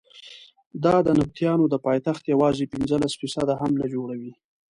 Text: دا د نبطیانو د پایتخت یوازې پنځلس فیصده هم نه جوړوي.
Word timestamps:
دا 0.83 0.95
د 1.05 1.07
نبطیانو 1.19 1.65
د 1.69 1.75
پایتخت 1.85 2.23
یوازې 2.33 2.71
پنځلس 2.73 3.13
فیصده 3.21 3.53
هم 3.61 3.71
نه 3.81 3.87
جوړوي. 3.93 4.33